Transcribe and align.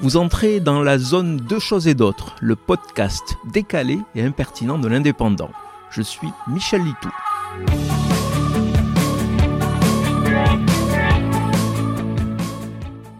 Vous 0.00 0.16
entrez 0.16 0.58
dans 0.58 0.82
la 0.82 0.98
zone 0.98 1.36
Deux 1.36 1.60
choses 1.60 1.86
et 1.86 1.94
d'autres, 1.94 2.34
le 2.40 2.56
podcast 2.56 3.36
décalé 3.52 3.98
et 4.16 4.22
impertinent 4.22 4.78
de 4.78 4.88
l'indépendant. 4.88 5.52
Je 5.90 6.02
suis 6.02 6.28
Michel 6.48 6.82
Litou. 6.82 7.10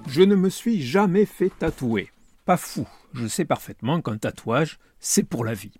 Je 0.08 0.22
ne 0.22 0.34
me 0.34 0.50
suis 0.50 0.82
jamais 0.82 1.26
fait 1.26 1.52
tatouer. 1.56 2.10
Pas 2.44 2.56
fou, 2.56 2.86
je 3.14 3.28
sais 3.28 3.44
parfaitement 3.44 4.00
qu'un 4.00 4.18
tatouage, 4.18 4.78
c'est 4.98 5.22
pour 5.22 5.44
la 5.44 5.54
vie. 5.54 5.72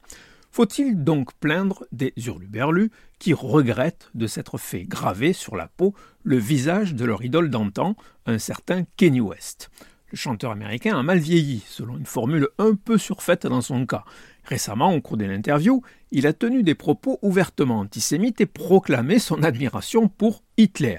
Faut-il 0.52 1.02
donc 1.02 1.34
plaindre 1.34 1.84
des 1.90 2.12
hurluberlus 2.16 2.92
qui 3.18 3.34
regrettent 3.34 4.11
de 4.14 4.29
s'être 4.29 4.58
fait 4.58 4.84
graver 4.84 5.32
sur 5.32 5.56
la 5.56 5.66
peau 5.66 5.92
le 6.22 6.36
visage 6.36 6.95
de 6.95 7.04
leur 7.04 7.24
idole 7.24 7.50
d'antan, 7.50 7.96
un 8.26 8.38
certain 8.38 8.84
Kenny 8.96 9.20
West? 9.20 9.70
Chanteur 10.15 10.53
américain 10.53 10.99
a 10.99 11.03
mal 11.03 11.18
vieilli, 11.18 11.63
selon 11.67 11.96
une 11.96 12.07
formule 12.07 12.49
un 12.59 12.75
peu 12.75 12.99
surfaite 12.99 13.46
dans 13.46 13.61
son 13.61 13.86
cas. 13.86 14.05
Récemment, 14.45 14.95
au 14.95 15.00
cours 15.00 15.17
d'une 15.17 15.31
interview, 15.31 15.82
il 16.11 16.27
a 16.27 16.32
tenu 16.32 16.63
des 16.63 16.75
propos 16.75 17.18
ouvertement 17.22 17.81
antisémites 17.81 18.41
et 18.41 18.46
proclamé 18.46 19.19
son 19.19 19.43
admiration 19.43 20.08
pour 20.08 20.43
Hitler. 20.57 20.99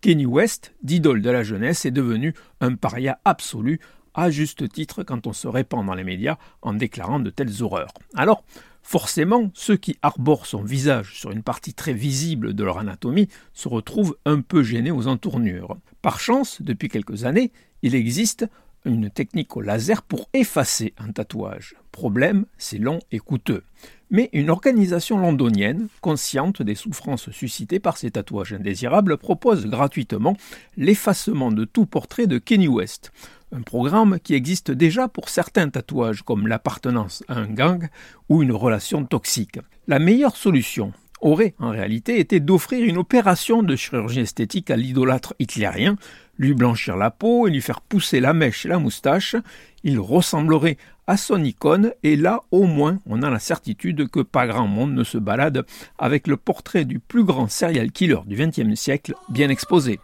Kenny 0.00 0.26
West, 0.26 0.74
d'idole 0.82 1.22
de 1.22 1.30
la 1.30 1.42
jeunesse, 1.42 1.84
est 1.84 1.90
devenu 1.90 2.34
un 2.60 2.74
paria 2.74 3.18
absolu, 3.24 3.80
à 4.14 4.30
juste 4.30 4.68
titre 4.72 5.02
quand 5.02 5.26
on 5.26 5.32
se 5.32 5.46
répand 5.46 5.84
dans 5.84 5.94
les 5.94 6.04
médias 6.04 6.38
en 6.62 6.72
déclarant 6.72 7.20
de 7.20 7.30
telles 7.30 7.62
horreurs. 7.62 7.92
Alors, 8.14 8.44
forcément, 8.86 9.50
ceux 9.52 9.76
qui 9.76 9.98
arborent 10.00 10.46
son 10.46 10.62
visage 10.62 11.18
sur 11.18 11.32
une 11.32 11.42
partie 11.42 11.74
très 11.74 11.92
visible 11.92 12.54
de 12.54 12.62
leur 12.62 12.78
anatomie 12.78 13.28
se 13.52 13.66
retrouvent 13.66 14.16
un 14.24 14.40
peu 14.40 14.62
gênés 14.62 14.92
aux 14.92 15.08
entournures. 15.08 15.76
Par 16.02 16.20
chance, 16.20 16.62
depuis 16.62 16.88
quelques 16.88 17.24
années, 17.24 17.50
il 17.82 17.96
existe 17.96 18.46
une 18.84 19.10
technique 19.10 19.56
au 19.56 19.60
laser 19.60 20.02
pour 20.02 20.28
effacer 20.32 20.94
un 20.98 21.10
tatouage. 21.10 21.74
Problème, 21.90 22.46
c'est 22.58 22.78
long 22.78 23.00
et 23.10 23.18
coûteux. 23.18 23.64
Mais 24.10 24.30
une 24.32 24.50
organisation 24.50 25.18
londonienne, 25.18 25.88
consciente 26.00 26.62
des 26.62 26.76
souffrances 26.76 27.30
suscitées 27.32 27.80
par 27.80 27.96
ces 27.96 28.12
tatouages 28.12 28.52
indésirables, 28.52 29.16
propose 29.16 29.66
gratuitement 29.66 30.36
l'effacement 30.76 31.50
de 31.50 31.64
tout 31.64 31.86
portrait 31.86 32.28
de 32.28 32.38
Kenny 32.38 32.68
West 32.68 33.10
un 33.52 33.62
programme 33.62 34.18
qui 34.20 34.34
existe 34.34 34.70
déjà 34.70 35.08
pour 35.08 35.28
certains 35.28 35.68
tatouages 35.68 36.22
comme 36.22 36.46
l'appartenance 36.46 37.22
à 37.28 37.38
un 37.38 37.46
gang 37.46 37.88
ou 38.28 38.42
une 38.42 38.52
relation 38.52 39.04
toxique. 39.04 39.58
La 39.86 39.98
meilleure 39.98 40.36
solution 40.36 40.92
aurait 41.20 41.54
en 41.58 41.70
réalité 41.70 42.18
été 42.20 42.40
d'offrir 42.40 42.84
une 42.84 42.98
opération 42.98 43.62
de 43.62 43.76
chirurgie 43.76 44.20
esthétique 44.20 44.70
à 44.70 44.76
l'idolâtre 44.76 45.34
hitlérien, 45.38 45.96
lui 46.38 46.54
blanchir 46.54 46.96
la 46.96 47.10
peau 47.10 47.46
et 47.46 47.50
lui 47.50 47.62
faire 47.62 47.80
pousser 47.80 48.20
la 48.20 48.32
mèche 48.32 48.66
et 48.66 48.68
la 48.68 48.78
moustache, 48.78 49.36
il 49.82 49.98
ressemblerait 49.98 50.76
à 51.06 51.16
son 51.16 51.42
icône 51.42 51.92
et 52.02 52.16
là 52.16 52.40
au 52.50 52.64
moins 52.64 52.98
on 53.06 53.22
a 53.22 53.30
la 53.30 53.38
certitude 53.38 54.08
que 54.08 54.20
pas 54.20 54.46
grand 54.46 54.66
monde 54.66 54.92
ne 54.92 55.04
se 55.04 55.18
balade 55.18 55.64
avec 55.98 56.26
le 56.26 56.36
portrait 56.36 56.84
du 56.84 56.98
plus 56.98 57.24
grand 57.24 57.48
serial 57.48 57.92
killer 57.92 58.20
du 58.26 58.36
XXe 58.36 58.78
siècle 58.78 59.14
bien 59.28 59.48
exposé. 59.48 60.00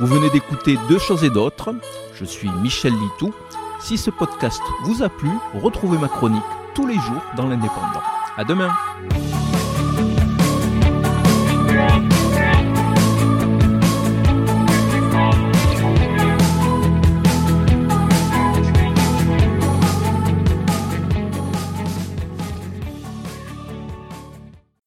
Vous 0.00 0.06
venez 0.06 0.28
d'écouter 0.30 0.76
Deux 0.88 0.98
choses 0.98 1.22
et 1.22 1.30
d'autres. 1.30 1.72
Je 2.14 2.24
suis 2.24 2.48
Michel 2.62 2.92
Litou. 2.92 3.32
Si 3.80 3.96
ce 3.96 4.10
podcast 4.10 4.60
vous 4.84 5.02
a 5.02 5.08
plu, 5.08 5.30
retrouvez 5.54 5.98
ma 5.98 6.08
chronique 6.08 6.42
tous 6.74 6.86
les 6.86 6.94
jours 6.94 7.22
dans 7.36 7.46
l'Indépendant. 7.46 8.02
À 8.36 8.44
demain! 8.44 8.72